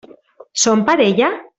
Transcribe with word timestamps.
Són 0.63 0.83
parella? 0.89 1.33